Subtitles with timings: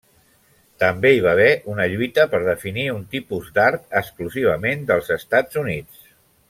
[0.83, 6.07] També hi va haver una lluita per definir un tipus d'art exclusivament dels Estats Units.